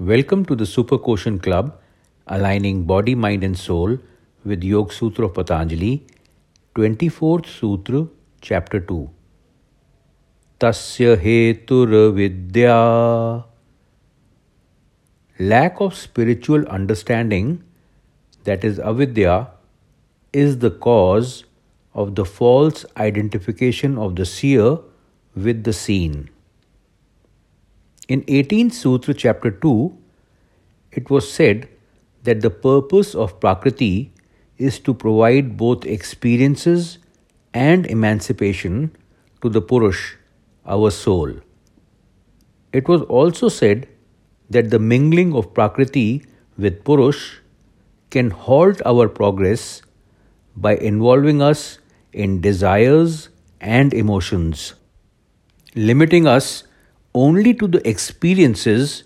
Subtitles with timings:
[0.00, 1.76] Welcome to the Super Quotient Club,
[2.28, 3.98] aligning body, mind, and soul
[4.44, 6.06] with Yog Sutra of Patanjali,
[6.76, 8.06] 24th Sutra,
[8.40, 9.10] Chapter 2.
[10.60, 13.44] Tasya Heturavidya.
[15.40, 17.64] Lack of spiritual understanding,
[18.44, 19.48] that is avidya,
[20.32, 21.42] is the cause
[21.92, 24.78] of the false identification of the seer
[25.34, 26.30] with the seen.
[28.08, 29.94] In 18th Sutra, Chapter 2,
[30.92, 31.68] it was said
[32.22, 34.14] that the purpose of Prakriti
[34.56, 36.96] is to provide both experiences
[37.52, 38.96] and emancipation
[39.42, 40.14] to the Purush,
[40.64, 41.34] our soul.
[42.72, 43.86] It was also said
[44.48, 46.24] that the mingling of Prakriti
[46.56, 47.40] with Purush
[48.08, 49.82] can halt our progress
[50.56, 51.78] by involving us
[52.14, 53.28] in desires
[53.60, 54.72] and emotions,
[55.74, 56.64] limiting us
[57.24, 59.02] only to the experiences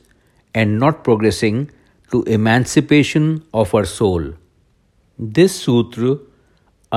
[0.55, 1.71] and not progressing
[2.11, 4.33] to emancipation of our soul.
[5.19, 6.19] This sutra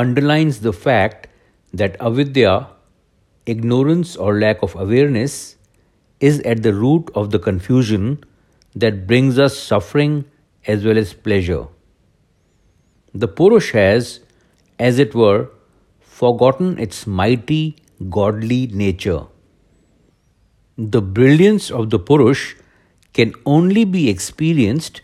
[0.04, 1.28] underlines the fact
[1.74, 2.68] that avidya,
[3.46, 5.56] ignorance or lack of awareness,
[6.20, 8.24] is at the root of the confusion
[8.76, 10.26] that brings us suffering
[10.68, 11.68] as well as pleasure.
[13.14, 14.20] The Purush has,
[14.80, 15.50] as it were,
[16.02, 17.78] forgotten its mighty
[18.10, 19.24] godly nature.
[20.78, 22.56] The brilliance of the Purush
[23.14, 25.00] can only be experienced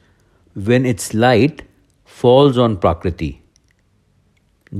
[0.53, 1.61] when its light
[2.03, 3.41] falls on Prakriti.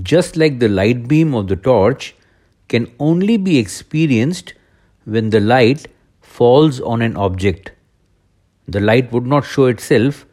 [0.03, 2.13] Just like the light beam of the torch
[2.67, 4.53] can only be experienced
[5.05, 5.87] when the light
[6.19, 7.71] falls on an object.
[8.67, 10.25] The light would not show itself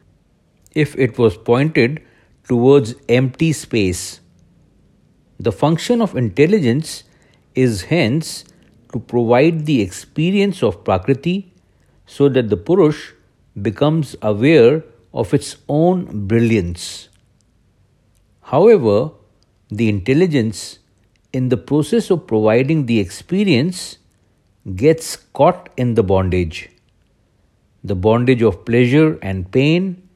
[0.75, 2.03] if it was pointed
[2.49, 4.21] towards empty space.
[5.39, 7.05] The function of intelligence
[7.55, 8.43] is hence
[8.93, 11.53] to provide the experience of Prakriti
[12.07, 13.13] so that the Purush
[13.61, 17.09] becomes aware of its own brilliance.
[18.43, 19.11] However,
[19.71, 20.79] the intelligence,
[21.33, 23.99] in the process of providing the experience,
[24.75, 26.71] gets caught in the bondage.
[27.85, 30.09] The bondage of pleasure and pain,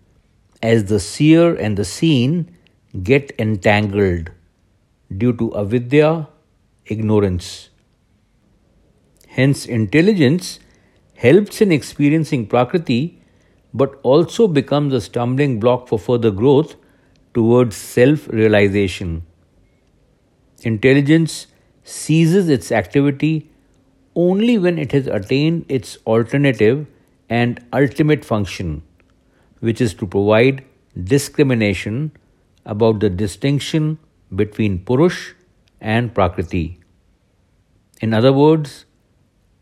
[0.63, 2.57] as the seer and the seen
[3.03, 4.31] get entangled
[5.17, 6.29] due to avidya,
[6.87, 7.69] ignorance.
[9.35, 10.61] Hence, intelligence
[11.17, 13.19] helps in experiencing Prakriti
[13.73, 16.75] but also becomes a stumbling block for further growth
[17.33, 19.23] towards self realization.
[20.63, 21.47] Intelligence
[21.83, 23.51] ceases its activity
[24.15, 26.87] only when it has attained its alternative
[27.31, 28.83] and ultimate function,
[29.61, 30.63] which is to provide
[31.03, 32.13] discrimination
[32.67, 33.99] about the distinction
[34.37, 35.33] between Purush
[35.81, 36.79] and Prakriti.
[38.03, 38.85] In other words,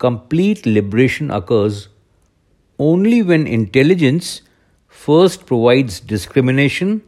[0.00, 1.88] complete liberation occurs
[2.78, 4.40] only when intelligence
[4.88, 7.02] first provides discrimination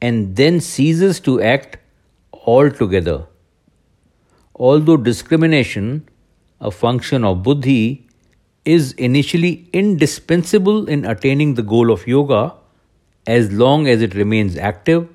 [0.00, 1.78] and then ceases to act
[2.46, 3.26] altogether.
[4.54, 6.08] Although discrimination,
[6.60, 8.06] a function of buddhi,
[8.64, 12.54] is initially indispensable in attaining the goal of yoga,
[13.26, 15.08] as long as it remains active,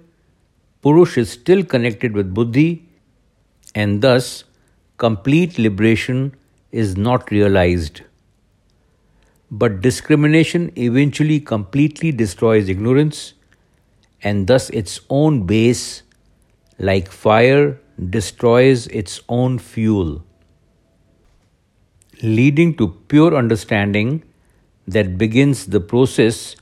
[0.84, 2.90] Purush is still connected with buddhi
[3.76, 4.44] and thus
[4.98, 6.36] complete liberation
[6.72, 8.02] is not realized.
[9.50, 13.34] But discrimination eventually completely destroys ignorance
[14.22, 16.04] and thus its own base,
[16.80, 17.80] like fire,
[18.10, 20.24] destroys its own fuel,
[22.22, 24.24] leading to pure understanding
[24.88, 26.56] that begins the process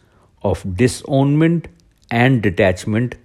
[0.44, 1.68] of disownment
[2.12, 3.16] and detachment,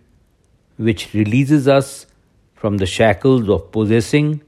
[0.76, 2.06] which releases us
[2.54, 4.40] from the shackles of possessing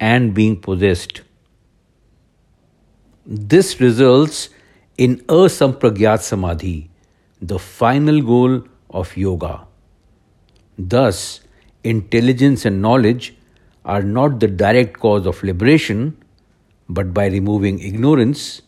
[0.00, 1.22] and being possessed.
[3.30, 4.48] This results
[4.96, 6.88] in asampragyat samadhi,
[7.42, 9.66] the final goal of yoga.
[10.78, 11.40] Thus,
[11.84, 13.34] intelligence and knowledge
[13.84, 16.16] are not the direct cause of liberation,
[16.88, 18.62] but by removing ignorance,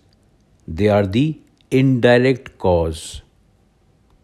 [0.68, 3.22] they are the indirect cause.